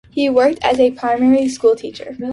He 0.09 0.27
worked 0.29 0.57
as 0.63 0.79
a 0.79 0.89
primary 0.89 1.47
school 1.47 1.75
teacher. 1.75 2.17